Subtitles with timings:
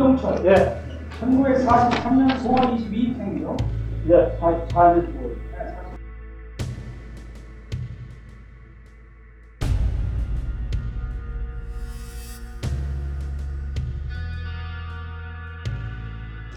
[0.00, 0.46] 김종철.
[0.46, 0.80] 예,
[1.20, 3.56] 1943년 5월 22일생이요.
[4.08, 5.36] 예, 44년 9월.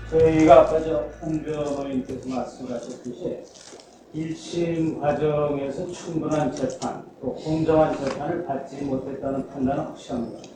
[0.10, 3.44] 저희가 아까 저 홍변호인께서 말씀하셨듯이
[4.16, 10.53] 1심 과정에서 충분한 재판, 또 공정한 재판을 받지 못했다는 판단은 확실합니다.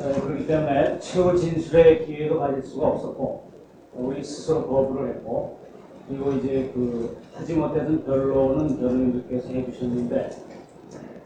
[0.00, 3.50] 에, 그렇기 때문에 최후 진술의 기회도 가질 수가 없었고,
[3.94, 5.58] 우리 스스로 거부를 했고,
[6.08, 10.30] 그리고 이제 그 하지 못했던 변론은 변호인들께서 해주셨는데,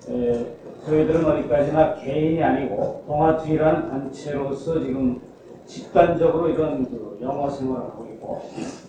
[0.08, 0.46] 에,
[0.86, 5.20] 저희들은 어디까지나 개인이 아니고 동아투이라는 단체로서 지금
[5.66, 8.42] 집단적으로 이런 그 영어 생활을 하고 있고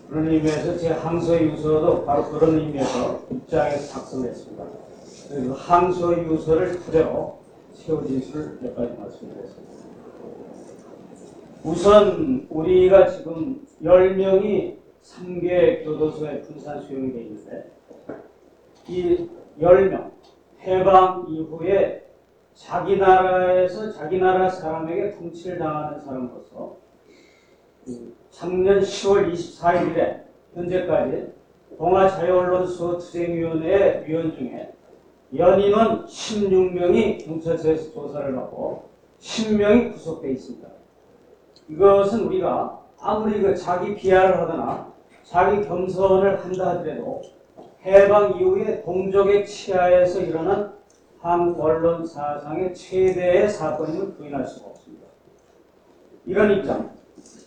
[0.10, 4.64] 그런 의미에서 제 항소 유서도 바로 그런 의미에서 입장에서 작성했습니다.
[5.30, 7.40] 그래서 항소 유서를 토대로
[7.74, 9.71] 최후 진술을 몇 가지 말씀드리겠습니다.
[11.64, 17.70] 우선 우리가 지금 10명이 3개 교도소에 분산 수용이 되어 있는데
[18.88, 19.30] 이
[19.60, 20.10] 10명
[20.62, 22.08] 해방 이후에
[22.56, 26.78] 자기 나라에서 자기 나라 사람에게 통치를 당하는 사람으로서
[27.86, 30.24] 그 작년 10월 24일에
[30.56, 31.28] 현재까지
[31.78, 34.74] 동아자유언론수호투쟁위원회 위원 중에
[35.36, 38.90] 연인원 16명이 경찰서에서 조사를 받고
[39.20, 40.71] 10명이 구속되어 있습니다.
[41.70, 44.92] 이것은 우리가 아무리 그 자기 비하를 하거나
[45.24, 47.22] 자기 겸손을 한다 하더라도
[47.84, 50.74] 해방 이후에 동족의 치하에서 일어난
[51.20, 55.08] 한국 언론 사상의 최대의 사건임을 부인할 수가 없습니다.
[56.26, 56.92] 이런 입장,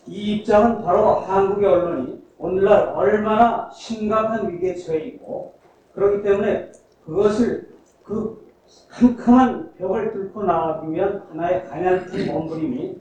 [0.07, 5.53] 이 입장은 바로 한국의 언론이 오늘날 얼마나 심각한 위기에 처해 있고
[5.93, 6.71] 그렇기 때문에
[7.05, 7.69] 그것을
[8.03, 8.45] 그
[8.89, 12.99] 캄캄한 벽을 뚫고 나가기 위한 하나의 가냘픈 몸부림이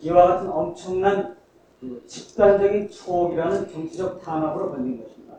[0.00, 1.36] 이와 같은 엄청난
[1.80, 5.34] 그 집단적인 추억이라는 정치적 탄압으로 번진 것입니다.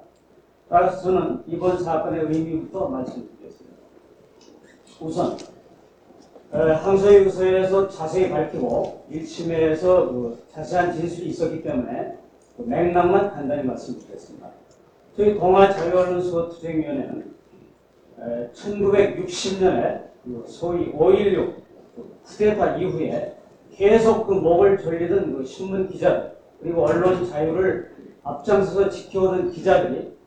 [0.69, 3.78] 따라서 저는 이번 사건의 의미부터 말씀드리겠습니다.
[5.00, 5.38] 우선
[6.53, 12.17] 에, 항소의 유서에서 자세히 밝히고 1심에서 그 자세한 진술이 있었기 때문에
[12.56, 14.50] 그 맥락만 간단히 말씀드리겠습니다.
[15.16, 17.35] 저희 동아자유언론수호투쟁위원회는
[18.53, 21.56] 1960년에 그 소위 5.16
[22.23, 23.36] 쿠데타 이후에
[23.77, 27.91] 계속 그 목을 졸리던 그 신문 기자들 그리고 언론 자유를
[28.23, 30.17] 앞장서서 지켜오던 기자들이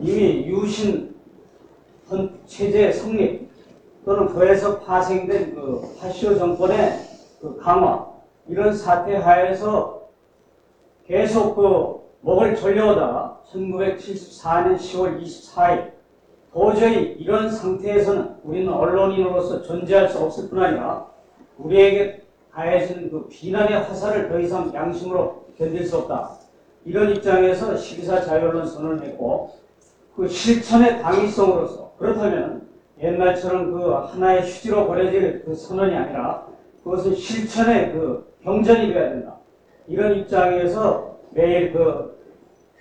[0.00, 1.16] 이미 유신
[2.08, 3.50] 현 체제 성립
[4.04, 7.00] 또는 그에서 파생된 그 파시오 정권의
[7.40, 8.06] 그 강화
[8.46, 10.02] 이런 사태 하에서
[11.04, 15.90] 계속 그 목을 졸려오다가 1974년 10월 24일
[16.52, 21.08] 도저히 이런 상태에서는 우리는 언론인으로서 존재할 수 없을 뿐 아니라
[21.58, 22.21] 우리에게
[22.52, 26.38] 가해진 그 비난의 화살을 더 이상 양심으로 견딜 수 없다.
[26.84, 29.50] 이런 입장에서 12사 자유언론 선언을 맺고
[30.16, 32.68] 그 실천의 당위성으로서 그렇다면
[33.00, 36.46] 옛날처럼 그 하나의 휴지로 버려질 그 선언이 아니라
[36.84, 39.36] 그것은 실천의 그 경전이 되어야 된다.
[39.86, 42.20] 이런 입장에서 매일 그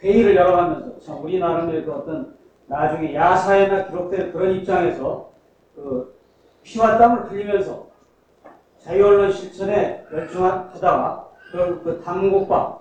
[0.03, 2.35] 회의를 열어가면서 참 우리 나름의 그 어떤
[2.67, 5.31] 나중에 야사에나 기록될 그런 입장에서
[5.75, 6.15] 그
[6.63, 7.90] 피와 땀을 흘리면서
[8.83, 12.79] 자유언론 실천에 열중하다가 그런 그 당국과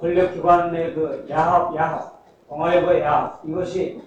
[0.00, 4.00] 권력기관의 그 야합, 야합, 동아일보의 야합 이것이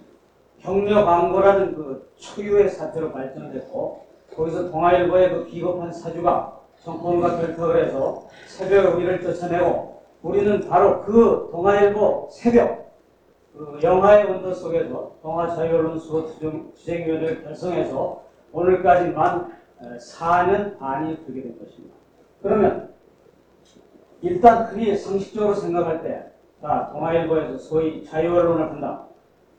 [0.60, 8.88] 격려 광고라는 그 초유의 사태로 발전됐고 거기서 동아일보의 그 비겁한 사주가 정권과 결탁을 해서 새벽에
[8.88, 12.92] 우리를 쫓아내고 우리는 바로 그 동아일보 새벽
[13.54, 18.22] 그 영화의 온도 속에서 동아자유언론 수호투쟁위원회를 결성해서
[18.52, 21.96] 오늘까지 만 4년 반이 되게 된 것입니다.
[22.42, 22.90] 그러면
[24.22, 26.26] 일단 흔히 상식적으로 생각할 때,
[26.62, 29.08] 자, 동아일보에서 소위 자유언론을 한다.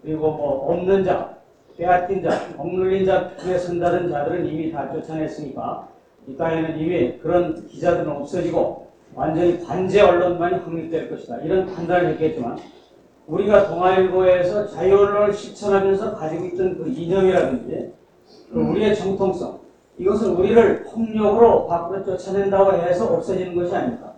[0.02, 1.38] 그리고 뭐 없는 자,
[1.76, 5.88] 빼앗긴 자, 억눌린 자 편에 선다는 자들은 이미 다 쫓아냈으니까
[6.28, 11.38] 이 땅에는 이미 그런 기자들은 없어지고 완전히 관제 언론만이 확립될 것이다.
[11.38, 12.58] 이런 판단을 했겠지만
[13.26, 17.92] 우리가 동아일보에서 자유언론을 실천하면서 가지고 있던 그 이념이라든지
[18.52, 19.61] 그 우리의 정통성
[19.98, 24.12] 이것은 우리를 폭력으로 밖으로 쫓아낸다고 해서 없어지는 것이 아닙니다.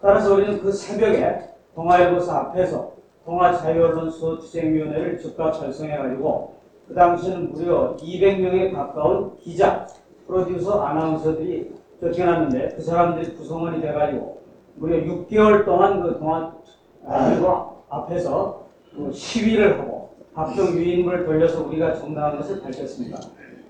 [0.00, 1.40] 따라서 우리는 그 새벽에
[1.74, 2.92] 동아일보사 앞에서
[3.24, 6.54] 동아자유언론수호투쟁위원회를 즉각 결성해가지고
[6.88, 9.86] 그 당시에는 무려 200명에 가까운 기자,
[10.26, 14.42] 프로듀서, 아나운서들이 쫓겨났는데 그 사람들이 구성원이 돼가지고
[14.74, 22.60] 무려 6개월 동안 그 동아일보 앞에서 그 시위를 하고 각종 유인물을 돌려서 우리가 정당한 것을
[22.60, 23.20] 밝혔습니다.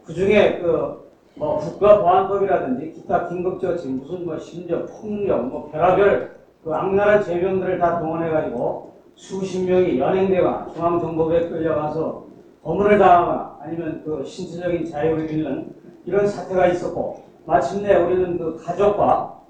[0.04, 1.03] 그 중에 그
[1.36, 8.94] 뭐 국가보안법이라든지 기타 긴급조치 무슨 뭐 심지어 폭력 뭐 별하별 그 악랄한 죄명들을 다 동원해가지고
[9.16, 12.24] 수십 명이 연행되거나 중앙정보부에 끌려가서
[12.62, 15.74] 고문을 당하거나 아니면 그 신체적인 자유를 잃는
[16.06, 19.40] 이런 사태가 있었고 마침내 우리는 그 가족과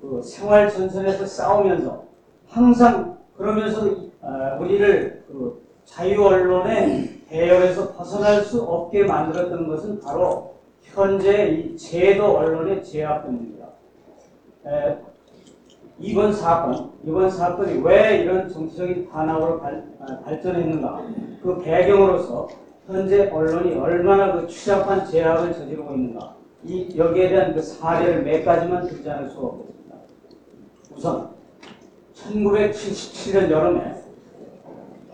[0.00, 2.04] 그 생활 전선에서 싸우면서
[2.48, 3.86] 항상 그러면서
[4.20, 10.51] 어, 우리를 그 자유 언론의 대열에서 벗어날 수 없게 만들었던 것은 바로
[10.82, 13.66] 현재 이 제도 언론의 제압 때문입니다.
[14.66, 14.98] 에,
[15.98, 21.06] 이번 사건, 이번 사건이 왜 이런 정치적인 단합으로 발, 아, 발전했는가?
[21.42, 22.48] 그 배경으로서
[22.86, 26.36] 현재 언론이 얼마나 그 추잡한 제약을 저지르고 있는가?
[26.64, 29.96] 이 여기에 대한 그 사례를 몇 가지만 들지 않을 수가 없겠습니다.
[30.94, 31.30] 우선
[32.14, 34.01] 1977년 여름에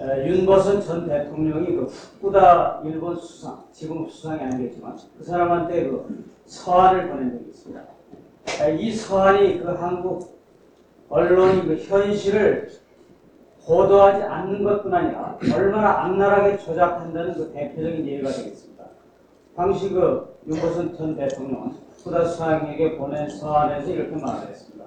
[0.00, 7.08] 에, 윤보선 전 대통령이 그 후쿠다 일본 수상, 지금 수상이 아니겠지만 그 사람한테 그 서한을
[7.08, 7.82] 보낸 적이 있습니다.
[8.62, 10.38] 에, 이 서한이 그 한국
[11.08, 12.70] 언론이 그 현실을
[13.66, 18.84] 보도하지 않는 것뿐 아니라 얼마나 악랄하게 조작한다는 그 대표적인 예가 되겠습니다.
[19.56, 24.84] 당시 그 윤보선 전 대통령은 후쿠다 수상에게 보낸 서한에서 이렇게 말을 했습니다.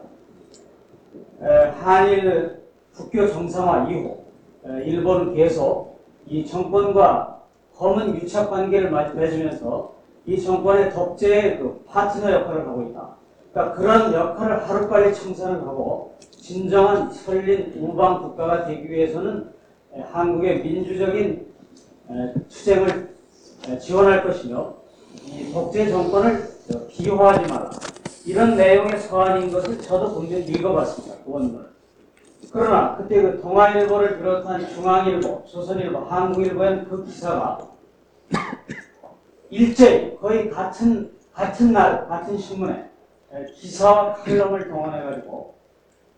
[1.41, 2.61] 에, 한일
[2.95, 4.21] 국교 정상화 이후 에,
[4.63, 7.41] 일본은 계속 이 정권과
[7.75, 9.93] 검은 유착 관계를 마- 맺으면서
[10.25, 13.15] 이 정권의 독재의 그 파트너 역할을 하고 있다.
[13.51, 19.51] 그러니까 그런 역할을 하루빨리 청산을 하고 진정한 설린 우방 국가가 되기 위해서는
[19.93, 21.47] 에, 한국의 민주적인
[22.09, 23.15] 에, 투쟁을
[23.67, 24.75] 에, 지원할 것이며
[25.25, 27.71] 이 독재 정권을 저, 비호하지 마라.
[28.25, 31.15] 이런 내용의 서한인 것을 저도 분명히 읽어봤습니다.
[31.25, 31.70] 그 원문을.
[32.51, 37.59] 그러나 그때 그 동아일보를 비롯한 중앙일보, 조선일보, 한국일보엔 그 기사가
[39.49, 42.89] 일제히 거의 같은 같은 날 같은 신문에
[43.33, 45.55] 에, 기사와 칼럼을 동원해가지고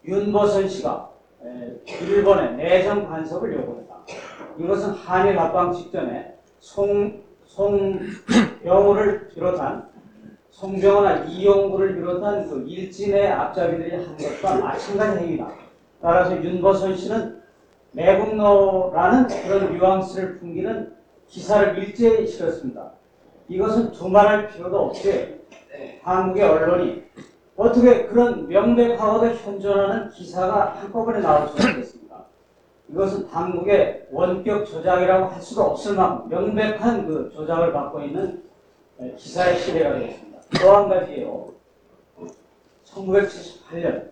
[0.05, 1.11] 윤보선 씨가
[1.45, 3.95] 에, 일본의 내정 간섭을 요구했다.
[4.57, 9.87] 이것은 한일 합방 직전에 송 송영우를 비롯한
[10.49, 15.62] 송병호나 이용구를 비롯한 그 일진의 앞잡이들이 한 것과 마찬가지 행위다.
[16.03, 17.41] 따라서 윤보선 씨는
[17.93, 20.93] 매국노라는 그런 뉘앙스를 풍기는
[21.27, 22.91] 기사를 일제히 실었습니다.
[23.47, 25.39] 이것은 두말할 필요도 없이
[26.01, 27.03] 한국의 언론이
[27.55, 32.25] 어떻게 그런 명백하고도 현존하는 기사가 한꺼번에 나올 수가 있겠습니까?
[32.89, 38.43] 이것은 당국의 원격 조작이라고 할 수도 없을 만큼 명백한 그 조작을 받고 있는
[38.99, 40.39] 에, 기사의 시대가 되겠습니다.
[40.59, 41.53] 또 한 가지예요.
[42.85, 44.11] 1978년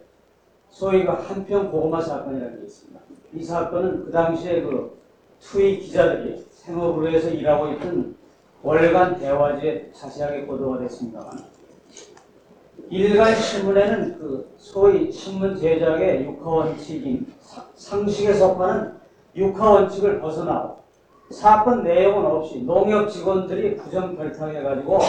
[0.72, 3.00] 소위 그 한평 고구마 사건이라는 게 있습니다.
[3.34, 5.00] 이 사건은 그 당시에 그
[5.40, 8.16] 투이 기자들이 생업으로 해서 일하고 있던
[8.64, 11.32] 월간 대화지에 자세하게 보도가 됐습니다만
[12.90, 18.94] 일간 신문에는 그 소위 신문 제작의 육하 원칙인 사- 상식에 속하는
[19.36, 20.82] 육하 원칙을 벗어나고
[21.32, 25.00] 사건 내용은 없이 농협 직원들이 부정 결탁해가지고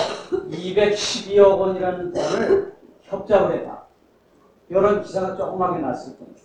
[0.51, 3.82] 212억 원이라는 돈을 협작을 했다.
[4.69, 6.41] 이런 기사가 조그맣게 났을 겁니다.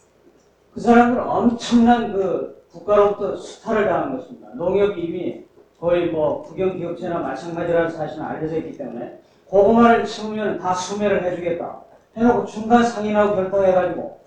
[0.73, 4.49] 그 사람들은 엄청난 그 국가로부터 수탈을 당한 것입니다.
[4.55, 5.45] 농협이 이미
[5.79, 11.81] 거의 뭐 국영기업체나 마찬가지라는 사실은 알려져 있기 때문에 고구마를 심으면 다 수매를 해주겠다.
[12.17, 14.19] 해놓고 중간 상인하고 결탁해가지고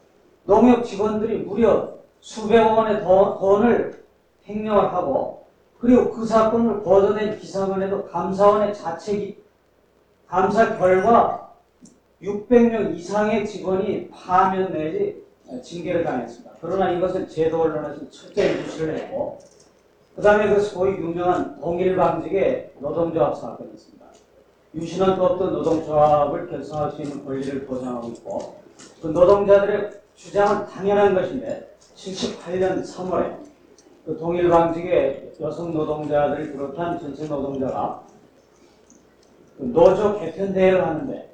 [0.44, 4.04] 농협 직원들이 무려 수백억 원의 돈- 돈을
[4.48, 5.46] 횡령을 하고
[5.78, 9.42] 그리고 그 사건을 보도된 기사만 해도 감사원의 자책이
[10.26, 11.49] 감사 결과
[12.22, 15.24] 600명 이상의 직원이 파면 내지
[15.62, 16.50] 징계를 당했습니다.
[16.60, 19.38] 그러나 이것을 제도 언론에서 철저히 무시를 했고
[20.14, 24.06] 그 다음에 그 소위 유명한 동일방직의 노동조합 사건이 있습니다.
[24.74, 28.60] 유신헌도 없던 노동조합을 결성할 수 있는 권리를 보장하고 있고
[29.02, 33.36] 그 노동자들의 주장은 당연한 것인데 78년 3월에
[34.04, 38.02] 그 동일방직의 여성 노동자들을 비롯한 전체 노동자가
[39.58, 41.29] 그 노조 개편 대회를 하는데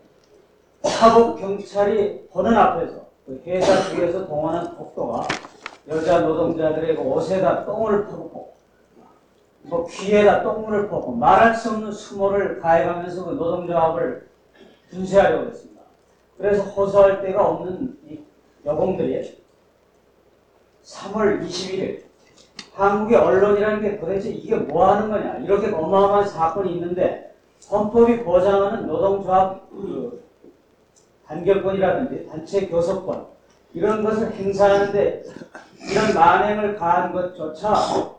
[0.86, 5.26] 사법 경찰이 보는 앞에서 그 회사 측에서 동원한 폭도가
[5.88, 8.54] 여자 노동자들의 그 옷에다 똥을 퍼붓고
[9.62, 14.28] 뭐 귀에다 똥물을 퍼고 말할 수 없는 수모를 가해가면서 그 노동조합을
[14.90, 15.82] 분쇄하려고 했습니다.
[16.38, 18.20] 그래서 호소할 데가 없는 이
[18.64, 19.42] 여공들이
[20.84, 22.04] 3월 21일
[22.74, 27.34] 한국의 언론이라는 게 도대체 이게 뭐 하는 거냐 이렇게 어마어마한 사건이 있는데
[27.70, 30.25] 헌법이 보장하는 노동조합 그
[31.26, 33.26] 단결권이라든지 단체 교섭권
[33.74, 35.24] 이런 것을 행사하는데
[35.90, 38.14] 이런 만행을 가한 것조차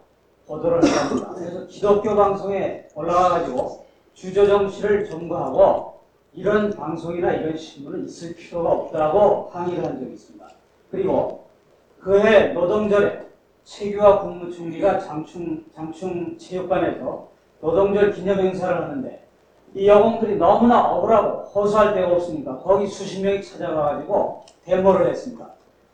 [0.46, 1.34] 보도를 합니다.
[1.36, 5.98] 그래서 기독교 방송에 올라가가지고 주조정 씨를 점거하고
[6.34, 10.48] 이런 방송이나 이런 신문은 있을 필요가 없다고 항의를 한 적이 있습니다.
[10.92, 11.48] 그리고
[12.00, 13.28] 그해 노동절에
[13.64, 17.28] 최규하 국무총리가 장충, 장충 체육관에서
[17.60, 19.27] 노동절 기념 행사를 하는데
[19.74, 25.48] 이 여공들이 너무나 억울하고 호소할 데가 없으니까 거기 수십 명이 찾아가가지고 데모를 했습니다.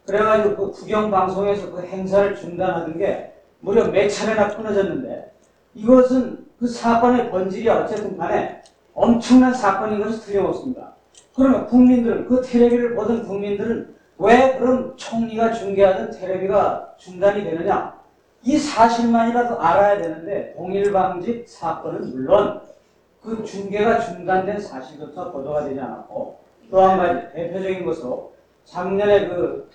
[0.05, 5.31] 그래가지고 그 구경 방송에서 그 행사를 중단하는 게 무려 몇 차례나 끊어졌는데
[5.75, 8.61] 이것은 그 사건의 본질이 어쨌든 간에
[8.93, 10.93] 엄청난 사건인 것이 틀림없습니다.
[11.35, 17.93] 그러면 국민들은 그 텔레비를 보던 국민들은 왜 그럼 총리가 중계하던 텔레비가 중단이 되느냐?
[18.43, 22.61] 이 사실만이라도 알아야 되는데 동일방직 사건은 물론
[23.23, 26.39] 그 중계가 중단된 사실조차 보도가 되지 않았고
[26.69, 28.33] 또 한 가지 대표적인 것으로
[28.65, 29.69] 작년에 그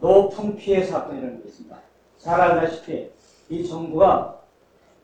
[0.00, 1.76] 노풍 피해 사건이라는 게 있습니다.
[2.18, 3.10] 잘 알다시피
[3.48, 4.40] 이 정부가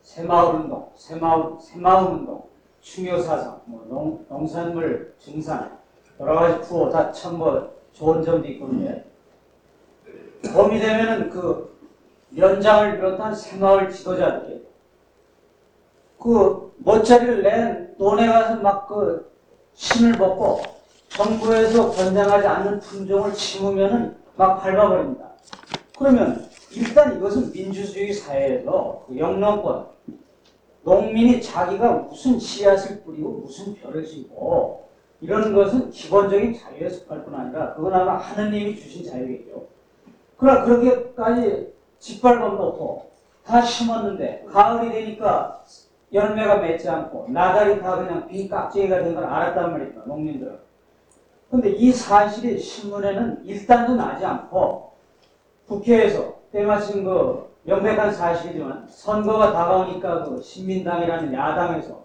[0.02, 2.44] 새마을운동, 새마을, 새마을운동,
[2.80, 5.78] 충효사상, 뭐 농, 농산물 증산,
[6.18, 9.02] 여러 가지 구호 다참뭐 좋은 점도 있거든요.
[10.54, 11.78] 봄이 되면은 그
[12.36, 14.66] 연장을 비롯한 새마을 지도자들이
[16.20, 19.30] 그 멋자리를 낸 논에 가서 막 그
[19.74, 20.60] 신을 벗고
[21.08, 25.30] 정부에서 권장하지 않는 품종을 심으면은 막 밟아버립니다.
[25.98, 29.86] 그러면 일단 이것은 민주주의 사회에서 그 영농권
[30.82, 34.88] 농민이 자기가 무슨 씨앗을 뿌리고 무슨 벼를 지고
[35.20, 39.66] 이런 것은 기본적인 자유에 속할 뿐 아니라 그건 아마 하느님이 주신 자유겠죠.
[40.36, 43.10] 그러나 그렇게까지 짓밟음도 없고
[43.44, 45.62] 다 심었는데 가을이 되니까
[46.12, 50.02] 열매가 맺지 않고 나달이 다 그냥 빈 깍쟁이가 된 걸 알았단 말입니다.
[50.06, 50.58] 농민들은.
[51.50, 54.92] 근데 이 사실이 신문에는 일단도 나지 않고
[55.68, 62.00] 국회에서 때마침 그 명백한 사실이지만 선거가 다가오니까 그 신민당이라는 야당에서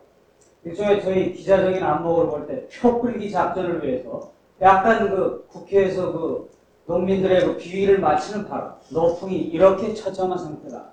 [0.64, 4.32] 일종의 저희 기자적인 안목으로 볼 때 표 끌기 작전을 위해서
[4.62, 6.50] 약간 그 국회에서 그
[6.88, 10.86] 농민들의 그 비위를 맞추는 바람, 노풍이 이렇게 처참한 상태다.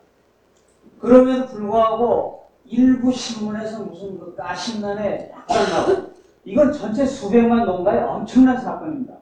[1.01, 2.42] 그럼에도 불구하고
[2.73, 6.13] 일부 신문에서 무슨 그 까신난에 약간 나오고
[6.45, 9.15] 이건 전체 수백만 농가의 엄청난 사건입니다.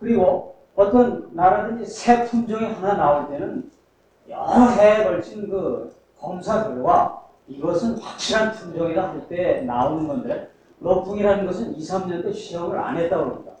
[0.00, 3.70] 그리고 어떤 나라든지 새 품종이 하나 나올 때는
[4.28, 11.76] 여러 해에 걸친 그 검사 결과 이것은 확실한 품종이다 할 때 나오는 건데 노풍이라는 것은
[11.76, 13.52] 2, 3년도 시험을 안 했다고 합니다.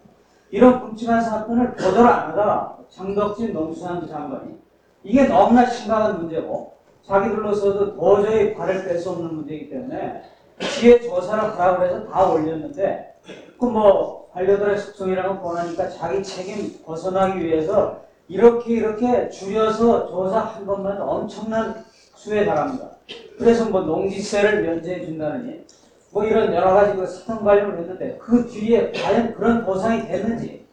[0.50, 4.56] 이런 끔찍한 사건을 보도를 안 하다가 장덕진 농수산부 장관이
[5.04, 6.74] 이게 너무나 심각한 문제고
[7.10, 10.22] 자기들로서도 도저히 발을 뺄 수 없는 문제이기 때문에
[10.60, 13.14] 뒤에 조사를 하라고 해서 다 올렸는데
[13.58, 22.44] 그뭐 반려동의 숙성이라고 권하니까 자기 책임 벗어나기 위해서 이렇게 이렇게 줄여서 조사한 것만 엄청난 수에
[22.44, 22.90] 달합니다.
[23.36, 25.64] 그래서 뭐 농지세를 면제해 준다느니
[26.12, 30.64] 뭐 이런 여러 가지 그 사통 관리를 했는데 그 뒤에 과연 그런 보상이 됐는지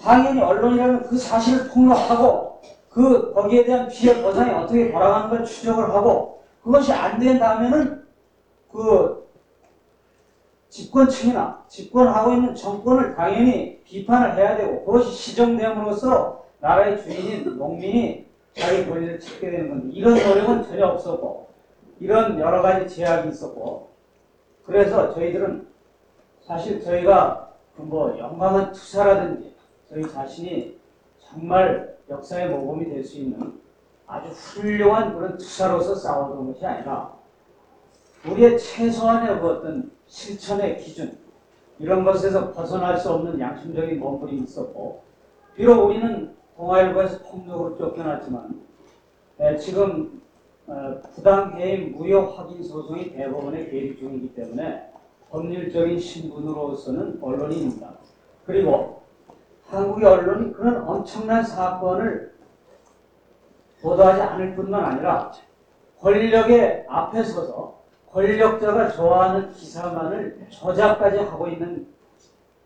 [0.00, 2.45] 당연히 언론이라면 그 사실을 폭로하고
[2.96, 8.06] 그 거기에 대한 피해 보상이 어떻게 돌아가는 걸 추적을 하고 그것이 안 된다면은
[8.72, 9.28] 그
[10.70, 18.24] 집권층이나 집권하고 있는 정권을 당연히 비판을 해야 되고 그것이 시정됨으로써 나라의 주인인 농민이
[18.54, 21.50] 자기 권리를 찾게 되는 건데 이런 노력은 전혀 없었고
[22.00, 23.90] 이런 여러 가지 제약이 있었고
[24.64, 25.68] 그래서 저희들은
[26.40, 29.54] 사실 저희가 그뭐 영광은 투사라든지
[29.86, 30.78] 저희 자신이
[31.18, 33.60] 정말 역사의 모범이 될 수 있는
[34.06, 37.16] 아주 훌륭한 그런 투사로서 싸워온 것이 아니라
[38.28, 41.18] 우리의 최소한의 그 어떤 실천의 기준
[41.78, 45.02] 이런 것에서 벗어날 수 없는 양심적인 몸부림이 있었고
[45.56, 48.62] 비록 우리는 동아일보에서 폭력으로 쫓겨났지만
[49.40, 50.22] 에, 지금
[50.66, 54.90] 어, 부당해임 무효 확인 소송이 대법원에 계류 중이기 때문에
[55.30, 57.92] 법률적인 신분으로서는 언론인입니다.
[58.46, 59.02] 그리고
[59.68, 62.34] 한국의 언론이 그런 엄청난 사건을
[63.82, 65.32] 보도하지 않을 뿐만 아니라
[66.00, 67.80] 권력의 앞에 서서
[68.12, 71.88] 권력자가 좋아하는 기사만을 조작까지 하고 있는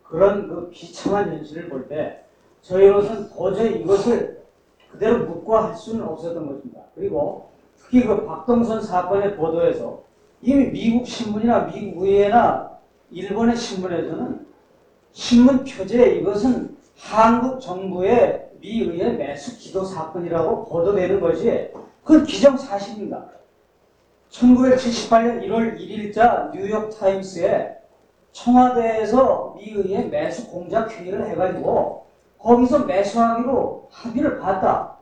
[0.03, 2.23] 그런 그 비참한 현실을 볼 때
[2.61, 4.41] 저희로서는 도저히 이것을
[4.91, 6.81] 그대로 묵과할 수는 없었던 것입니다.
[6.93, 10.03] 그리고 특히 그 박동선 사건의 보도에서
[10.41, 12.77] 이미 미국 신문이나 미국 의회나
[13.09, 14.45] 일본의 신문에서는
[15.11, 21.69] 신문 표제에 이것은 한국 정부의 미의회 매수 기도 사건이라고 보도되는 것이
[22.03, 23.25] 그건 기정사실입니다.
[24.29, 27.77] 1978년 1월 1일자 뉴욕 타임스에
[28.31, 32.05] 청와대에서 미의회 매수 공작 회의를 해가지고
[32.39, 34.95] 거기서 매수하기로 합의를 봤다.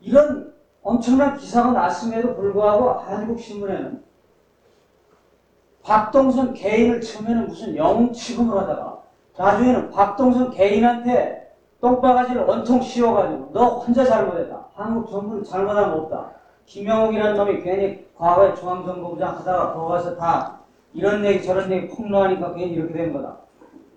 [0.00, 4.02] 이런 엄청난 기사가 났음에도 불구하고 한국 신문에는
[5.82, 9.02] 박동선 개인을 처음에는 무슨 영웅 취급을 하다가
[9.36, 11.43] 나중에는 박동선 개인한테
[11.84, 14.64] 똥바가지를 원통 씌워가지고 너 혼자 잘못했다.
[14.74, 16.30] 한국 정부는 잘못한 거 없다.
[16.64, 20.60] 김영욱이라는 놈이 괜히 과거에 중앙정보부장 하다가 거기 가서 다
[20.94, 23.36] 이런 얘기 저런 얘기 폭로하니까 괜히 이렇게 된 거다.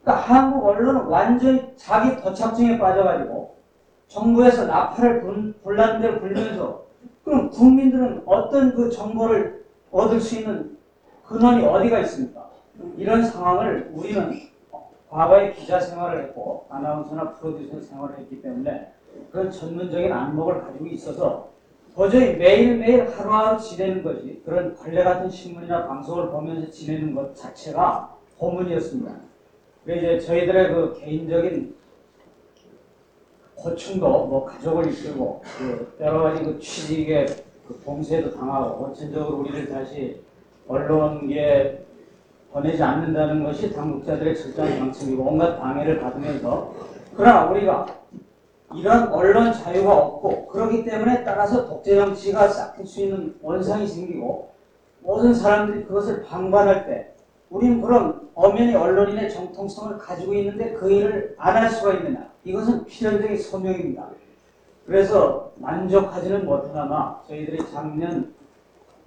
[0.04, 3.56] 그러니까 한국 언론은 완전히 자기 도착증에 빠져가지고
[4.08, 6.82] 정부에서 나팔을 불- 불난 대로 불면서
[7.24, 10.78] 그럼 국민들은 어떤 그 정보를 얻을 수 있는
[11.26, 12.50] 근원이 어디가 있습니까?
[12.98, 14.34] 이런 상황을 우리는
[15.10, 18.92] 과거에 기자 생활을 했고 아나운서나 프로듀서 생활을 했기 때문에
[19.32, 21.50] 그런 전문적인 안목을 가지고 있어서
[21.96, 29.12] 도저히 매일매일 하루하루 지내는 것이 그런 벌레 같은 신문이나 방송을 보면서 지내는 것 자체가 고문이었습니다.
[29.84, 31.76] 그래서 이제 저희들의 그 개인적인
[33.56, 37.26] 고충도 뭐 가족을 이끌고 그 여러 가지 그 취직의
[37.68, 40.22] 그 봉쇄도 당하고 원천적으로 우리를 다시
[40.68, 41.87] 언론계에
[42.58, 46.74] 보내지 않는다는 것이 당국자들의 철저한 방침이고 온갖 방해를 받으면서
[47.16, 47.86] 그러나 우리가
[48.74, 54.50] 이런 언론 자유가 없고 그렇기 때문에 따라서 독재 정치가 싹쓸 수 있는 원상이 생기고
[55.02, 57.14] 모든 사람들이 그것을 방관할 때
[57.50, 63.38] 우리는 그럼 엄연히 언론인의 정통성을 가지고 있는데 그 일을 안 할 수가 있느냐 이것은 필연적인
[63.38, 64.10] 소명입니다.
[64.86, 68.34] 그래서 만족하지는 못하나 저희들이 작년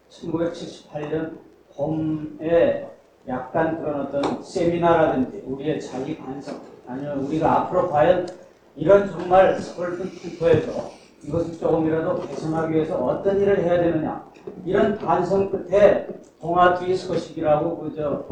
[0.08, 1.38] 1978년
[1.74, 8.26] 봄에 약간 그런 어떤 세미나라든지 우리의 자기 반성 아니면 우리가 앞으로 과연
[8.76, 10.90] 이런 정말 서울픈 투표에서
[11.22, 14.30] 이것을 조금이라도 개선하기 위해서 어떤 일을 해야 되느냐
[14.64, 16.08] 이런 반성 끝에
[16.40, 18.26] 동아뒤 서식이라고 그저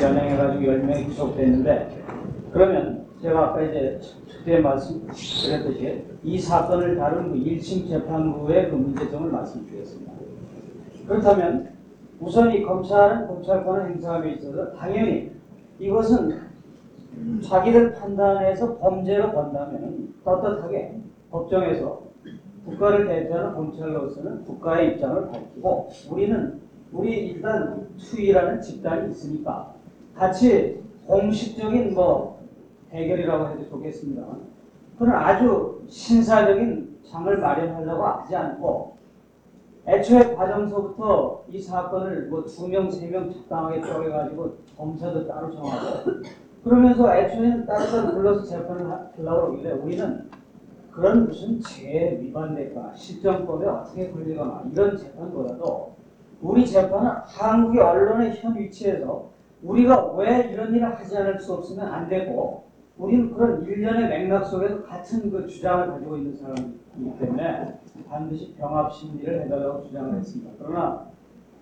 [0.00, 2.04] 연행해가지고 10명이 구속됐는데
[2.52, 10.12] 그러면 제가 아까 이제 그때 말씀드렸듯이 이 사건을 다룬 그 1심 재판부의 그 문제점을 말씀드리겠습니다.
[11.06, 11.74] 그렇다면
[12.20, 15.30] 우선 이 검찰은 검찰권을 행사함에 있어서 당연히
[15.78, 16.40] 이것은
[17.42, 22.02] 자기들 판단해서 범죄로 본다면 떳떳하게 법정에서
[22.64, 26.60] 국가를 대표하는 검찰로서는 국가의 입장을 밝히고 우리는
[26.92, 29.74] 우리 일단 투이라는 집단이 있으니까
[30.14, 32.38] 같이 공식적인 뭐
[32.92, 34.40] 해결이라고 해도 좋겠습니다만
[34.98, 38.94] 그런 아주 신사적인 장을 마련하려고 하지 않고
[39.86, 46.10] 애초에 과정서부터 이 사건을 뭐 두 명, 세 명 적당하게 쪼개가지고 검사도 따로 정하고.
[46.64, 50.30] 그러면서 애초에는 따로 따로 불러서 재판을 하- 하려고 그러길래 우리는
[50.90, 55.92] 그런 무슨 죄 위반될까 실정법에 어떻게 걸리거나 이런 재판보다도
[56.40, 59.28] 우리 재판은 한국의 언론의 현 위치에서
[59.62, 62.64] 우리가 왜 이런 일을 하지 않을 수 없으면 안 되고
[62.96, 67.78] 우리는 그런 일련의 맥락 속에서 같은 그 주장을 가지고 있는 사람이기 때문에
[68.08, 70.52] 반드시 병합 심리를 해달라고 주장을 했습니다.
[70.58, 71.06] 그러나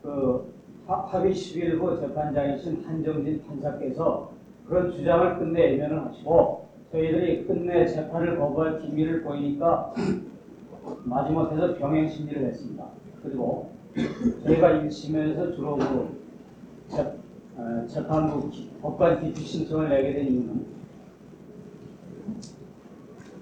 [0.03, 0.53] 그
[0.87, 4.31] 하- 합의 11부 재판장이신 한정진 판사께서
[4.67, 9.95] 그런 주장을 끝내 외면을 하시고 저희들이 끝내 재판을 거부할 기미를 보이니까
[11.05, 12.85] 마지못해서 병행 심리를 했습니다.
[13.23, 13.71] 그리고
[14.45, 16.21] 저희가 1심에서 주로 그
[16.89, 17.01] 재,
[17.57, 20.67] 어, 재판부 기- 법관 기피 신청을 내게 된 이유는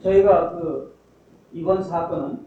[0.03, 0.97] 저희가 그
[1.53, 2.41] 이번 사건은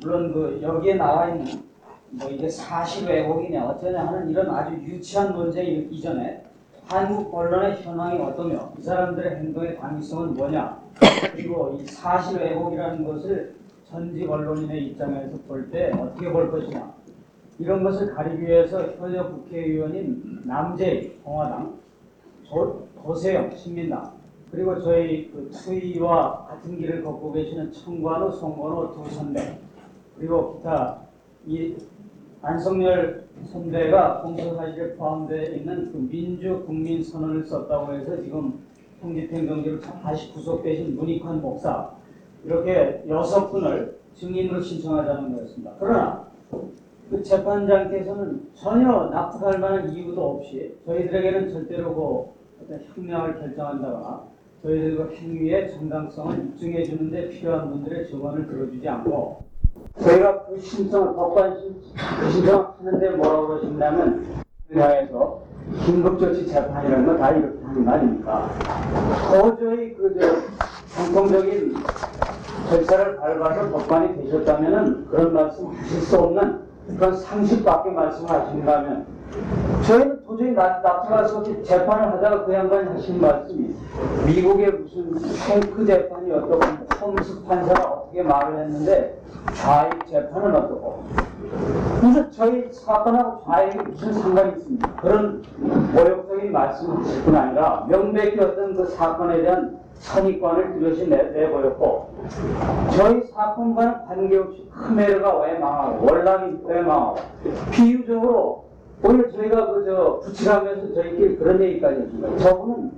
[0.00, 1.62] 물론 그 여기에 나와 있는
[2.10, 6.44] 뭐 이게 사실 왜곡이냐 어쩌냐 하는 이런 아주 유치한 논쟁 이전에
[6.86, 10.80] 한국 언론의 현황이 어떠며 이 사람들의 행동의 당위성은 뭐냐
[11.32, 13.54] 그리고 이 사실 왜곡이라는 것을
[13.88, 16.92] 전직 언론인의 입장에서 볼 때 어떻게 볼 것이냐
[17.58, 21.78] 이런 것을 가리기 위해서 현역 국회의원인 남재희 공화당
[22.44, 24.19] 조, 조세영 신민당
[24.50, 29.58] 그리고 저희 그 추위와 같은 길을 걷고 계시는 청관우, 송건호 두 선배
[30.18, 31.02] 그리고 기타
[31.46, 31.76] 이
[32.42, 38.60] 안성열 선배가 공소사실에 포함되어 있는 그 민주 국민 선언을 썼다고 해서 지금
[39.00, 41.90] 통집행정지로 다시 구속되신 문익환 목사
[42.44, 45.72] 이렇게 여섯 분을 증인으로 신청하자는 거였습니다.
[45.78, 46.26] 그러나
[47.10, 54.24] 그 재판장께서는 전혀 납득할 만한 이유도 없이 저희들에게는 절대로 그 어떤 형량을 결정한다거나
[54.62, 59.44] 저희들 그 행위의 정당성을 입증해 주는데 필요한 분들의 증언을 들어주지 않고
[60.00, 61.80] 저희가 그 신청을 법관 신-
[62.20, 64.26] 그 신청을 하는데 뭐라고 그러신다면
[64.72, 65.42] 향해서
[65.86, 68.50] 긴급조치 재판이라는 거다 이렇게 하는 거 아닙니까?
[69.32, 70.36] 도저히 그저
[70.96, 71.74] 공통적인
[72.68, 76.60] 절차를 밟아서 법관이 되셨다면은 그런 말씀 하실 수 없는
[76.96, 79.06] 그런 상식밖에 말씀하신다면
[79.90, 83.74] 저희는 도저히 납- 납득할 수 없이 재판을 하다가 그 양반이 하신 말씀이
[84.24, 85.12] 미국의 무슨
[85.48, 86.60] 탱크 재판이 어떻고
[87.06, 89.18] 홈스 판사가 어떻게 말을 했는데
[89.54, 91.02] 좌익 재판은 어떻고
[92.02, 94.94] 무슨 저희 사건하고 좌익이 무슨 상관이 있습니까?
[95.00, 102.14] 그런 모욕적인 말씀을 하실 뿐 아니라 명백히 어떤 그 사건에 대한 선입관을 뚜렷이 내, 내보였고
[102.96, 107.16] 저희 사건과는 관계없이 크메르가 왜 망하고 월남이 왜 망하고
[107.72, 108.69] 비유적으로
[109.02, 112.10] 오늘 저희가 그저 부치하면서 저희끼리 그런 얘기까지.
[112.38, 112.92] 저분은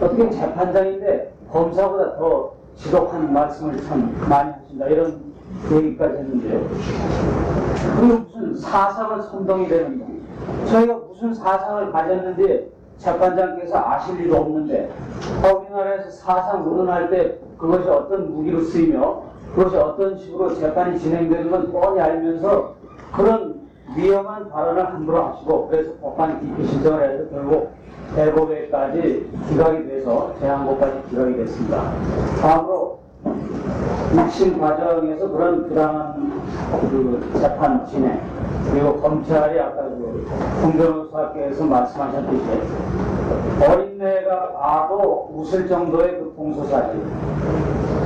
[0.00, 5.20] 어떻게 재판장인데 검사보다 더 지독한 말씀을 참 많이 하신다 이런
[5.72, 6.60] 얘기까지 했는데
[7.98, 10.06] 그리고 무슨 사상을 선동이 되는 거
[10.66, 14.90] 저희가 무슨 사상을 가졌는지 재판장께서 아실 리도 없는데
[15.42, 19.22] 어, 우리나라에서 사상 운운할 때 그것이 어떤 무기로 쓰이며
[19.56, 22.74] 그것이 어떤 식으로 재판이 진행되는 건 뻔히 알면서
[23.12, 23.57] 그런
[23.96, 27.72] 위험한 발언을 함부로 하시고 그래서 법관 기피 신청을 해서 결국
[28.14, 31.92] 대법에까지 기각이 돼서 재항고까지 기각이 됐습니다.
[32.40, 32.98] 다음으로
[34.14, 36.42] 1심 과정에서 그런 부당한
[36.80, 38.20] 그 재판 진행
[38.70, 40.26] 그리고 검찰이 아까 그
[40.62, 42.44] 홍변호사께서 말씀하셨듯이
[43.66, 47.02] 어린애가 봐도 웃을 정도의 그 공소사실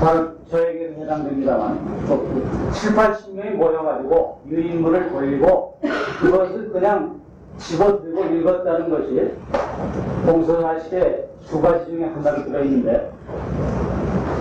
[0.00, 2.26] 바로 저에게도 해당됩니다만 또
[2.72, 5.78] 7, 80명이 모여가지고 유인물을 돌리고
[6.20, 7.20] 그것을 그냥
[7.58, 9.32] 집어들고 읽었다는 것이
[10.26, 13.12] 공소사실의 두 가지 중에 하나로 들어있는데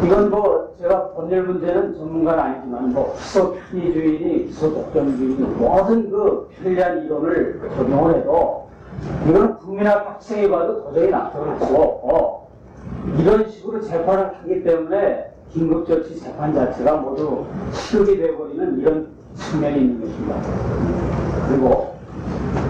[0.05, 7.05] 이건 뭐 제가 법률 문제는 전문가는 아니지만 뭐 기소 편의주의니 기소 독점주의니 모든 그 편리한
[7.05, 8.69] 이론을 적용을 해도
[9.27, 12.47] 이건 국민학 학생이 봐도 도저히 납득을 할 수가 없고
[13.19, 20.35] 이런 식으로 재판을 하기 때문에 긴급조치 재판 자체가 모두 시급이 돼버리는 이런 측면이 있는 것입니다.
[21.49, 21.95] 그리고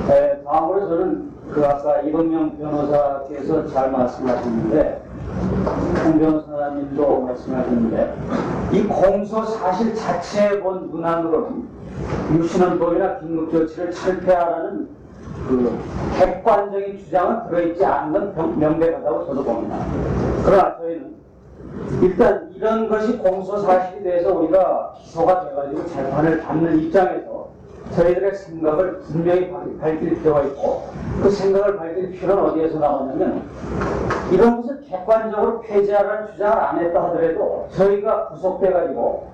[0.09, 5.03] 에, 다음으로 저는 그 아까 이범명 변호사께서 잘 말씀하셨는데
[6.05, 8.15] 홍 변호사님도 말씀하셨는데
[8.71, 11.67] 이 공소 사실 자체에 본 문항으로는
[12.35, 14.87] 유신헌법이나 긴급조치를 철폐하라는
[15.47, 15.77] 그
[16.17, 19.85] 객관적인 주장은 들어있지 명- 명백하다고 저도 봅니다.
[20.45, 21.20] 그러나 저희는
[22.01, 27.49] 일단 이런 것이 공소 사실이 돼서 우리가 기소가 돼가지고 재판을 받는 입장에서
[27.95, 30.87] 저희들의 생각을 분명히 발- 밝힐 필요가 있고
[31.21, 33.43] 그 생각을 밝힐 필요는 어디에서 나오냐면
[34.31, 39.27] 이런 것을 객관적으로 폐지하라는 주장을 안 했다 하더라도 저희가 구속돼가지고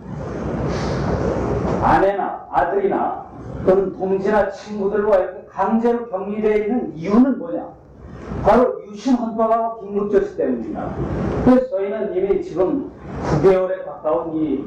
[1.83, 3.25] 아내나 아들이나
[3.65, 7.67] 또는 동지나 친구들과 이렇게 강제로 격리되어 있는 이유는 뭐냐?
[8.47, 10.95] 바로 유신 헌법하고 긴급조치 때문입니다.
[11.43, 12.89] 그래서 저희는 이미 지금
[13.21, 14.63] 9개월에 가까운 이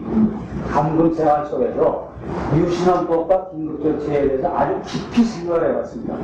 [0.70, 2.10] 감금 생활 속에서
[2.56, 6.14] 유신 헌법과 긴급조치에 대해서 아주 깊이 생각을 해봤습니다.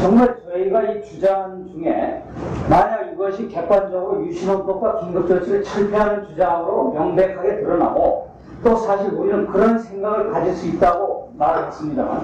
[0.00, 2.24] 정말 저희가 이 주장 중에
[2.70, 8.30] 만약 이것이 객관적으로 유신 헌법과 긴급조치를 철폐하는 주장으로 명백하게 드러나고
[8.64, 12.22] 또 사실 우리는 그런 생각을 가질 수 있다고 말을 했습니다만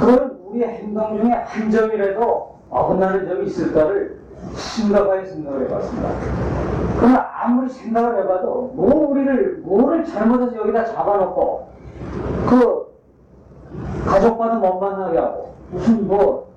[0.00, 4.18] 그러면 우리의 행동 중에 한 점이라도 어긋나는 점이 있을까를
[4.54, 6.08] 심각하게 생각을 해봤습니다.
[6.98, 11.68] 그러나 아무리 생각을 해봐도 뭐 우리를 뭐를 잘못해서 여기다 잡아놓고
[12.48, 12.88] 그
[14.06, 16.48] 가족과는 못 만나게 하고 무슨 뭐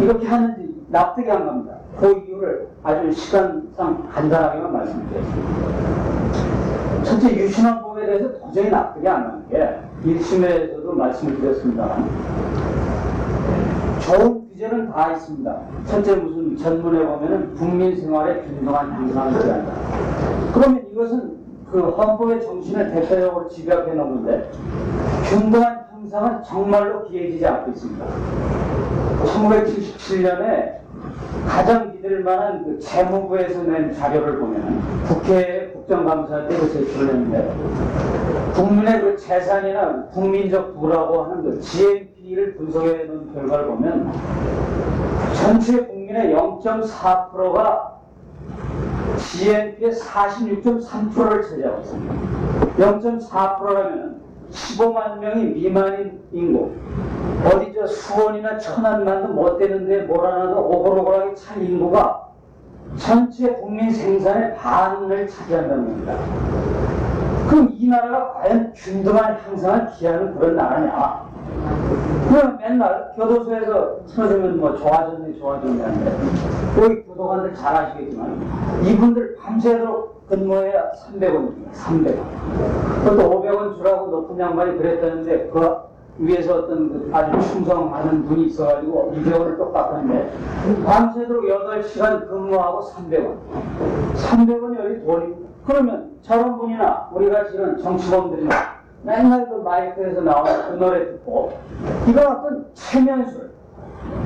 [0.00, 1.76] 이렇게 하는지 납득이 안 갑니다.
[1.98, 5.92] 그 이유를 아주 시간상 간단하게만 말씀드리겠습니다.
[7.04, 12.08] 첫째 유신헌법에 대해서 도저히 납득이 안 가는 게 1심에서도 말씀을 드렸습니다만
[14.04, 15.60] 좋은 규제는 다 있습니다.
[15.86, 19.72] 첫째 무슨 전문에 보면은 국민 생활에 균등한 향상을 기한다.
[20.52, 24.50] 그러면 이것은 그 헌법의 정신을 대표적으로 집약해 놓는데
[25.30, 28.04] 균등한 향상은 정말로 기해지지 않고 있습니다.
[29.24, 30.82] 1977년에
[31.46, 37.54] 가장 믿을 만한 그 재무부에서 낸 자료를 보면 국회 국정감사 때 그 제출을 했는데
[38.54, 41.60] 국민의 그 재산이나 국민적 부라고 하는 그
[42.22, 44.12] GNP를 분석해 놓은 결과를 보면
[45.34, 47.98] 전체 국민의 0.4%가
[49.18, 52.14] GNP의 46.3%를 차지하고 있습니다.
[52.78, 56.72] 0.4%라면 15만 명이 미만인 인구
[57.44, 62.28] 어디 저 수원이나 천안만도 못 되는데 뭐라나도 오글오글하게 찬 인구가
[62.96, 66.18] 전체 국민 생산의 반을 차지한다는 겁니다.
[67.48, 71.32] 그럼 이 나라가 과연 균등한 향상을 기하는 그런 나라냐?
[72.28, 76.16] 그럼 맨날 교도소에서 틀어주면 뭐 좋아졌네 좋아졌네 하는데
[76.82, 78.40] 여기 교도관들 잘 아시겠지만
[78.84, 81.72] 이분들 밤새도록 근무해야 300원입니다.
[81.74, 83.04] 300원.
[83.04, 85.76] 그것도 500원 주라고 높은 양반이 그랬다는데 그
[86.18, 90.32] 위에서 어떤 그 아주 충성하는 분이 있어가지고 200원을 또 깎았는데
[90.86, 93.36] 밤새도록 8시간 근무하고 300원.
[94.14, 95.34] 300원이 여기 돈이
[95.66, 101.58] 그러면 저런 분이나 우리가 지금 정치범들이나 맨날 그 마이크에서 나오는 그 노래 듣고
[102.06, 103.50] 이건 어떤 최면술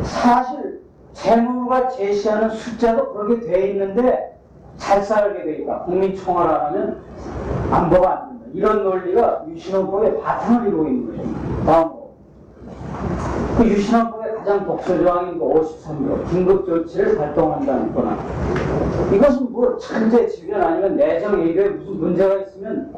[0.03, 0.83] 사실
[1.15, 4.39] 재무가 제시하는 숫자도 그렇게 돼 있는데
[4.77, 5.45] 잘 살게
[6.51, 7.03] 안 하면
[7.71, 8.47] 안보가 안 된다.
[8.53, 11.65] 이런 논리가 유신헌법의 바탕을 이루고 있는 거죠.
[11.65, 12.11] 다음으로
[13.57, 18.17] 그 유신헌법의 가장 독소조항인 그 53조 긴급 조치를 발동한다는 거나
[19.13, 22.95] 이것은 뭐 천재 지변 아니면 내정 예교에 무슨 문제가 있으면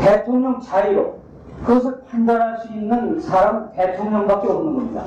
[0.00, 1.18] 대통령 자유로
[1.64, 5.04] 그것을 판단할 수 있는 사람은 대통령밖에 없는 겁니다.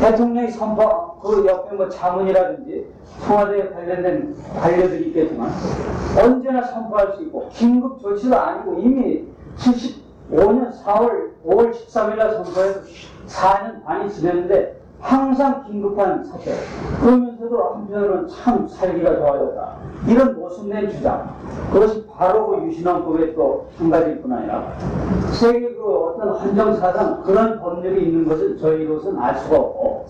[0.00, 2.86] 대통령이 선포, 그 옆에 뭐 자문이라든지
[3.24, 5.50] 청와대에 관련된 관료들이 있겠지만
[6.20, 9.24] 언제나 선포할 수 있고 긴급 조치가 아니고 이미
[9.56, 12.80] 75년 4월 5월 13일 날 선포해서
[13.28, 16.52] 4년 반이 지났는데 항상 긴급한 사태.
[17.00, 19.76] 그러면서도 한편으로는 참 살기가 좋아졌다.
[20.08, 21.34] 이런 모순된 주장.
[21.72, 24.72] 그것이 바로 그 유신헌법의 또 한 가지일 뿐 아니라
[25.32, 30.06] 세계 그 어떤 한정사상 그런 법률이 있는 것을 저희로서는 알 수가 없고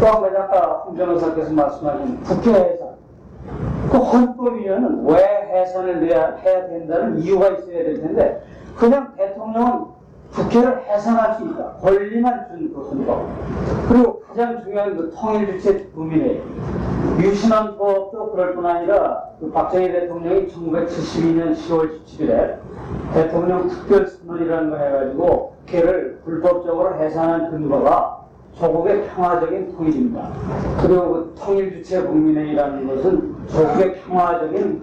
[0.00, 2.88] 또 한 가지 아까 홍 변호사께서 말씀하신 국회 해산.
[3.90, 5.16] 그 헌법이면은 왜
[5.52, 6.36] 해산을 해야
[6.68, 8.42] 된다는 이유가 있어야 될 텐데
[8.76, 9.97] 그냥 대통령은
[10.32, 11.72] 국회를 해산할 수 있다.
[11.80, 13.28] 권리만 준그 헌법.
[13.88, 16.42] 그리고 가장 중요한 그 통일주체 국민의
[17.18, 22.56] 유신헌 법도 그럴 뿐 아니라 그 박정희 대통령이 1972년 10월 17일에
[23.12, 28.18] 대통령 특별 선언이라는 걸 해가지고 국회를 불법적으로 해산한 근거가
[28.58, 30.30] 조국의 평화적인 통일입니다.
[30.82, 34.82] 그리고 그 통일주체 국민회의라는 것은 조국의 평화적인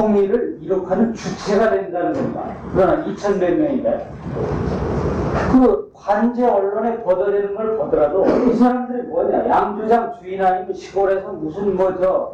[0.00, 2.44] 그 통일을 이룩하는 주체가 된다는 겁니다.
[2.72, 4.10] 그러나 2천 몇 명인데
[5.52, 12.32] 그 관제 언론에 보도되는 걸 보더라도 이 사람들이 뭐냐 양조장 주인 아니면 시골에서 무슨 뭐저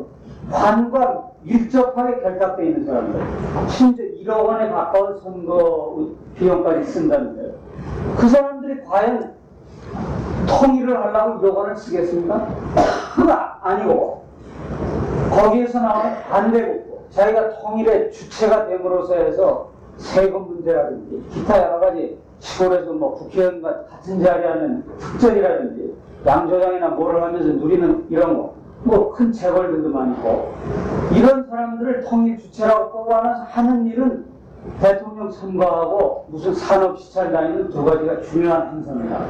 [0.50, 3.20] 관과 밀접하게 결탁돼 있는 사람들
[3.68, 7.52] 심지어 1억 원에 가까운 선거 비용까지 쓴다는데요.
[8.16, 9.34] 그 사람들이 과연
[10.46, 12.48] 통일을 하려고 1억 원을 쓰겠습니까?
[13.28, 14.24] 아- 아니고
[15.30, 23.14] 거기에서 나오는 반대국도 자기가 통일의 주체가 됨으로써 해서 세금 문제라든지 기타 여러 가지 시골에서 뭐
[23.14, 25.94] 국회의원과 같은 자리에 하는 특전이라든지
[26.26, 30.54] 양조장이나 뭐를 하면서 누리는 이런 거 뭐 큰 재벌들도 많고
[31.14, 34.26] 이런 사람들을 통일 주체라고 뽑아놔서 하는 일은
[34.80, 39.20] 대통령 선거하고 무슨 산업 시찰 다니는 두 가지가 중요한 행사입니다.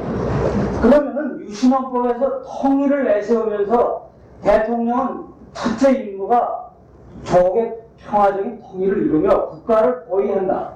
[0.81, 4.09] 그러면은 유신헌법에서 통일을 내세우면서
[4.43, 6.66] 대통령은 첫째 임무가
[7.23, 10.71] 조국의 평화적인 통일을 이루며 국가를 보위한다.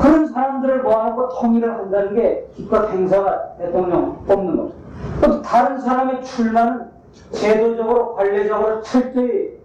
[0.00, 4.76] 그런 사람들을 모아놓고 통일을 한다는 게 기껏 행사가 대통령 뽑는 겁니다.
[5.22, 6.90] 또 다른 사람의 출마는
[7.32, 9.60] 제도적으로 관례적으로 철저히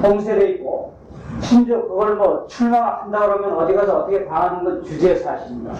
[0.00, 0.94] 봉쇄되어 있고
[1.40, 5.74] 심지어 그걸 뭐 출마한다 그러면 어디 가서 어떻게 당하는 건 주제 사실입니다.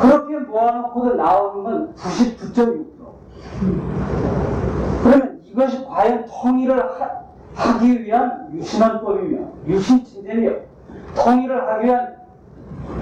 [0.00, 2.86] 그렇게 모아놓고도 나오는 건 99.6%.
[5.02, 7.25] 그러면 이것이 과연 통일을 하,
[7.80, 10.52] 기 위한 유신헌법이며 유신체제며
[11.16, 12.16] 통일을 하기 위한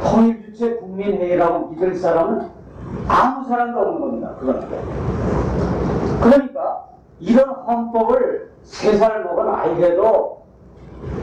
[0.02, 2.48] 통일주체 국민회의라고 믿을 사람은
[3.08, 4.34] 아무 사람도 없는 겁니다.
[4.38, 4.68] 그건.
[6.20, 6.84] 그러니까
[7.20, 10.42] 이런 헌법을 세 살 먹은 아이에도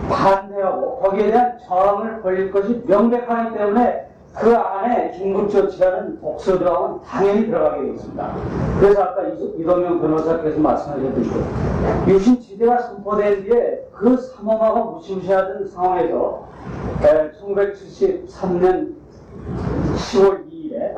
[0.10, 7.94] 반대하고 거기에 대한 저항을 벌릴 것이 명백하기 때문에 그 안에 긴급조치라는 독서조항은 당연히 들어가게 되어
[7.94, 8.36] 있습니다.
[8.80, 11.32] 그래서 아까 이- 이동명 변호사께서 말씀하셨듯이
[12.08, 16.48] 유신 지대가 선포된 뒤에 그 삼엄하고 무시무시하던 상황에서
[17.42, 18.94] 1973년
[19.96, 20.96] 10월 2일에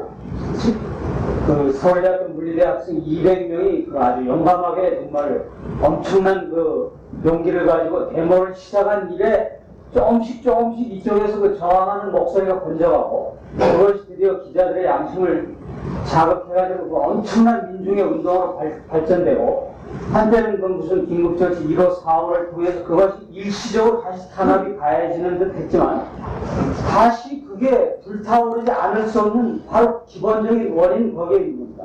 [1.48, 5.46] 그 서울대학교 물리대 학생 200명이 그 아주 용감하게 정말
[5.82, 9.60] 엄청난 그 용기를 가지고 데모를 시작한 일에
[9.94, 15.56] 조금씩 조금씩 이쪽에서 그 저항하는 목소리가 번져가고 그것이 드디어 기자들의 양심을
[16.06, 19.74] 자극해가지고 그 엄청난 민중의 운동으로 발, 발전되고
[20.12, 26.08] 한때는 그 무슨 긴급조치 1호 4호를 통해서 그것이 일시적으로 다시 탄압이 가해지는 듯 했지만
[26.90, 31.84] 다시 그게 불타오르지 않을 수 없는 바로 기본적인 원인 거기에 있는 겁니다.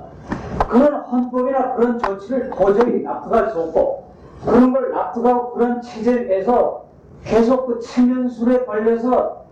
[0.69, 4.05] 그런 헌법이나 그런 조치를 도저히 납득할 수 없고
[4.45, 6.88] 그런 걸 납득하고 그런 체제에서
[7.25, 9.47] 계속 그 체면술에 걸려서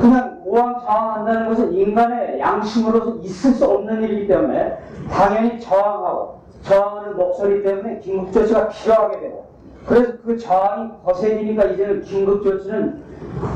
[0.00, 4.78] 그냥 우왕좌왕한다는 것은 인간의 양심으로서 있을 수 없는 일이기 때문에
[5.10, 9.46] 당연히 저항하고 저항하는 목소리 때문에 긴급조치가 필요하게 되고
[9.86, 13.06] 그래서 그 저항이 거세지니까 이제는 긴급조치는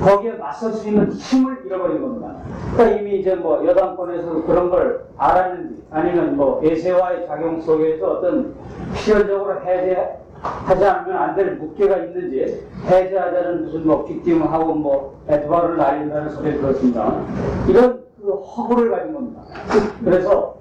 [0.05, 2.37] 거기에 맞설 수 있는 힘을 잃어버린 겁니다.
[2.75, 8.55] 그러니까 이미 이제 뭐 여당권에서도 그런 걸 알았는지 아니면 뭐 예세와의 작용 속에서 어떤
[8.95, 16.61] 필연적으로 해제 하지 않으면 안될 묵계가 있는지 해제하자는 무슨 뭐 빅팀하고 뭐 에드바를 날린다는 소리를
[16.61, 17.23] 들었습니다.
[17.69, 19.43] 이런 그 허구를 가진 겁니다.
[20.05, 20.57] 그래서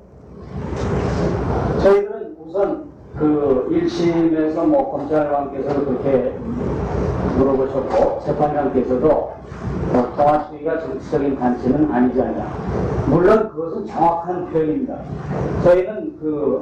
[1.81, 6.33] 저희들은 우선 그 1심에서 뭐 검찰관께서도 그렇게
[7.37, 9.09] 물어보셨고 재판장께서도
[9.91, 12.47] 어, 동아시위가 정치적인 단체는 아니지 않냐.
[13.07, 14.99] 물론 그것은 정확한 표현입니다.
[15.63, 16.61] 저희는 그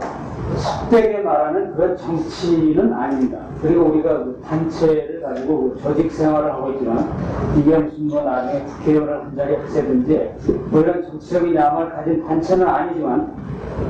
[0.56, 3.40] 속되게 말하는 그런 정치는 아닙니다.
[3.62, 7.10] 그리고 우리가 그 단체를 가지고 그 조직 생활을 하고 있지만
[7.58, 10.32] 이게 무슨 뭐 나중에 국회의원을 한 자리 하세든지
[10.70, 13.34] 물론 정치적인 양을 가진 단체는 아니지만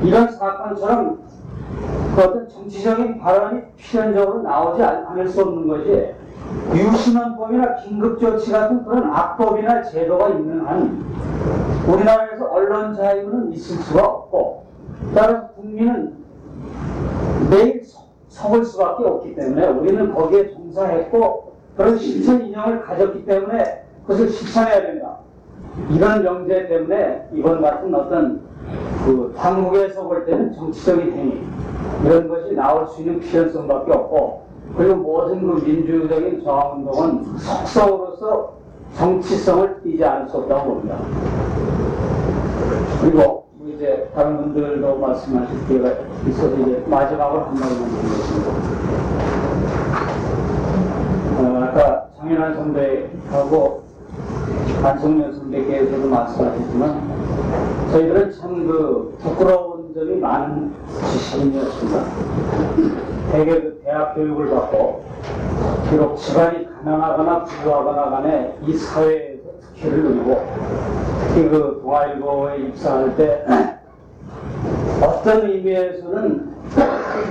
[0.02, 1.18] 이런 사건처럼
[2.16, 6.14] 그 어떤 정치적인 발언이 필연적으로 나오지 않- 않을 수 없는 것이
[6.74, 11.04] 유신헌법이나 긴급조치 같은 그런 악법이나 제도가 있는 한
[11.86, 14.67] 우리나라에서 언론 자유는 있을 수가 없고
[15.14, 16.14] 따라서 국민은
[17.50, 24.28] 매일 서- 서을 수밖에 없기 때문에 우리는 거기에 종사했고 그런 실천 인형을 가졌기 때문에 그것을
[24.28, 25.16] 실천해야 된다.
[25.90, 28.40] 이런 명제 때문에 이번 같은 어떤
[29.04, 31.42] 그 당국에서 볼 때는 정치적인 행위
[32.04, 34.42] 이런 것이 나올 수 있는 필연성밖에 없고
[34.76, 38.52] 그리고 모든 그 민주적인 저항운동은 속성으로서
[38.96, 40.96] 정치성을 띠지 않을 수 없다고 봅니다.
[43.00, 45.90] 그리고 뭐 이제 다른 분들도 말씀하실 기회가
[46.26, 48.50] 있어서 이제 마지막으로 한마디만 드리겠습니다.
[51.38, 53.82] 어, 아까 장현환 선배하고
[54.82, 57.08] 안성면 선배께서도 말씀하셨지만
[57.92, 60.72] 저희들은 참 그 부끄러운 점이 많은
[61.12, 62.04] 지식인이었습니다.
[63.32, 65.04] 대개 그 대학 교육을 받고
[65.90, 69.27] 비록 집안이 가난하거나 부유하거나 간에 이 사회에
[69.82, 70.46] 누리고
[71.28, 73.44] 특히 그 동아일보에 입사할 때
[75.02, 76.48] 어떤 의미에서는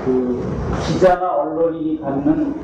[0.05, 0.43] 그
[0.85, 2.55] 기자나 언론인이 갖는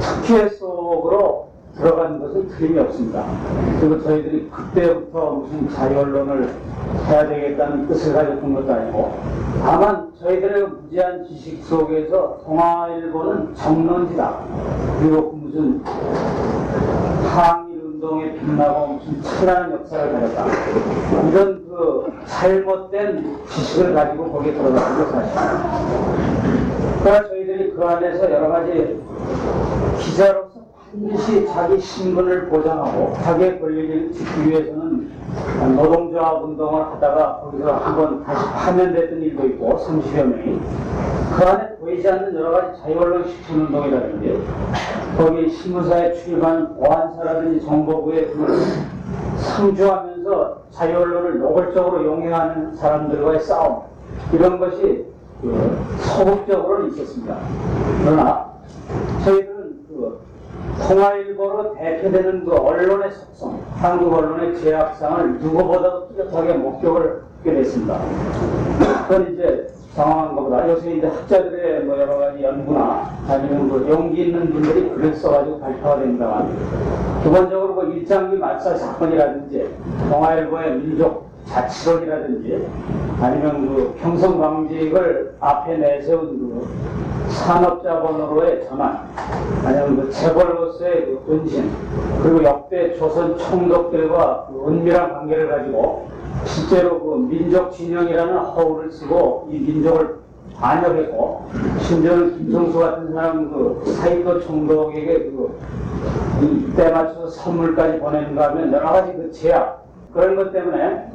[0.00, 3.24] 특혜 속으로 들어간 것은 틀림이 없습니다.
[3.80, 6.50] 그리고 저희들이 그때부터 무슨 자유언론을
[7.06, 9.14] 해야 되겠다는 뜻을 가졌던 것도 아니고
[9.62, 14.38] 다만 저희들의 무지한 지식 속에서 동아일보는 정론지다.
[15.00, 15.82] 그리고 그 무슨
[17.24, 17.71] 항일
[18.02, 20.46] 운동에 빛나고 무슨 찬란한 역사를 가졌다.
[21.30, 25.80] 이런 그 잘못된 지식을 가지고 거기에 들어가는 게 사실입니다.
[27.04, 29.00] 그러나 저희들이 그 안에서 여러 가지
[30.00, 30.50] 기자로서
[30.90, 35.12] 반드시 자기 신분을 보장하고 자기의 권리를 지키기 위해서는
[35.76, 40.60] 노동조합 운동을 하다가 거기서 한 번 다시 파면됐던 일도 있고 30여 명이
[41.38, 44.42] 그 안에 보이지 않는 여러 가지 자유언론 실천 운동이라든지
[45.18, 48.62] 거기 신문사에 출입하는 보안사라든지 정보부에 그
[49.36, 53.82] 상주하면서 자유언론을 노골적으로 용해하는 사람들과의 싸움
[54.32, 55.06] 이런 것이
[55.42, 57.36] 그 소극적으로는 있었습니다.
[58.02, 58.52] 그러나
[59.24, 60.20] 저희들은 그
[60.86, 67.98] 통화일보로 대표되는 그 언론의 속성, 한국 언론의 제약상을 누구보다도 뚜렷하게 목격을 하게 됐습니다.
[69.08, 74.50] 그건 이제 상황한 것보다 요새 이제 학자들의 뭐 여러 가지 연구나 아니면 그 용기 있는
[74.50, 76.48] 분들이 글을 써가지고 발표가 됩니다만
[77.22, 79.68] 기본적으로 그 일장기 말살 사건이라든지
[80.10, 82.66] 동아일보의 민족 자치론이라든지
[83.20, 86.68] 아니면 그 평성광직을 앞에 내세운 그
[87.30, 89.08] 산업자본으로의 전환
[89.64, 91.70] 아니면 그 재벌로서의 그 분신
[92.22, 96.08] 그리고 역대 조선 총독들과 그 은밀한 관계를 가지고
[96.44, 100.22] 실제로 그 민족 진영이라는 허울을 쓰고 이 민족을
[100.56, 101.46] 반역했고
[101.80, 105.58] 심지어는 김성수 같은 사람 그 사이도 총독에게 그
[106.42, 109.81] 이때 맞춰서 선물까지 보내는가 하면 여러 가지 그 제약
[110.12, 111.10] 그런 것 때문에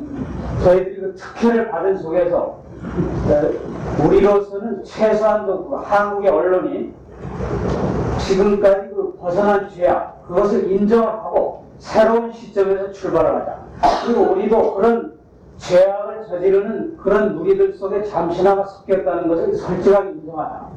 [0.63, 6.93] 저희들이 그 특혜를 받은 속에서 어, 우리로서는 최소한도 그 한국의 언론이
[8.19, 13.59] 지금까지 그 벗어난 죄악 그것을 인정하고 새로운 시점에서 출발을 하자.
[14.05, 15.17] 그리고 우리도 그런
[15.57, 20.67] 죄악을 저지르는 그런 무리들 속에 잠시나마 섞였다는 것을 솔직하게 인정하자.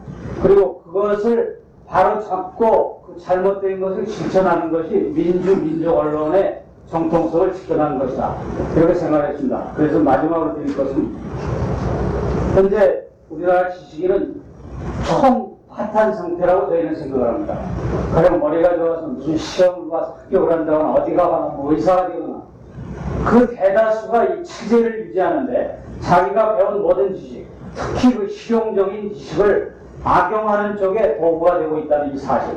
[0.42, 8.36] 그리고 그것을 바로 잡고 그 잘못된 것을 실천하는 것이 민주 민족 언론의 정통성을 지켜나는 것이다.
[8.76, 9.72] 이렇게 생각했습니다.
[9.76, 11.16] 그래서 마지막으로 드릴 것은
[12.54, 14.40] 현재 우리나라 지식인은
[15.06, 17.58] 총 파탄 상태라고 저희는 생각을 합니다.
[18.12, 22.42] 가령 머리가 좋아서 무슨 시험을 봐서 합격을 한다거나 어디 가거나 뭐 의사가 되거나
[23.24, 31.18] 그 대다수가 이 체제를 유지하는데 자기가 배운 모든 지식, 특히 그 실용적인 지식을 악용하는 쪽에
[31.18, 32.56] 도구가 되고 있다는 이 사실.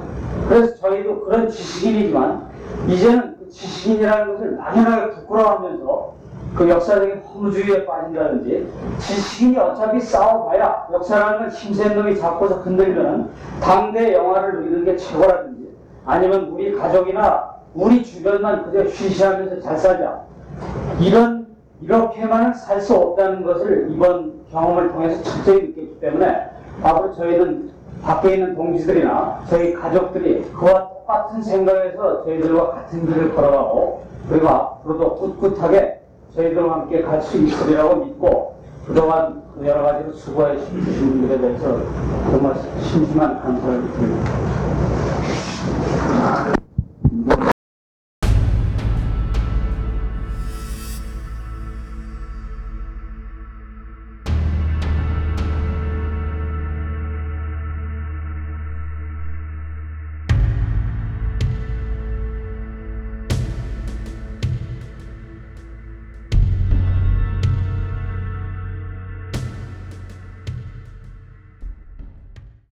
[0.50, 2.48] 그래서 저희도 그런 지식인이지만
[2.88, 6.14] 이제는 그 지식인이라는 것을 막연하게 부끄러워하면서
[6.56, 13.30] 그 역사적인 허무주의에 빠진다든지 지식인이 어차피 싸워봐야 역사라는 건 힘센 놈이 잡고서 흔들면
[13.62, 15.70] 당대 영화를 누리는 게 최고라든지
[16.06, 20.22] 아니면 우리 가족이나 우리 주변만 그저 쉬쉬하면서 잘 살자.
[21.00, 21.48] 이런
[21.82, 26.50] 이렇게만은 살수 없다는 것을 이번 경험을 통해서 철저히 느꼈기 때문에
[26.84, 27.72] 앞으로 저희는
[28.04, 36.02] 밖에 있는 동지들이나 저희 가족들이 그와 똑같은 생각에서 저희들과 같은 길을 걸어가고 그리고 앞으로도 꿋꿋하게
[36.34, 38.56] 저희들과 함께 갈수 있으리라고 믿고
[38.88, 41.78] 그동안 그 여러 가지로 수고해 주신 분들에 대해서
[42.32, 44.32] 정말 심심한 감사를 드립니다.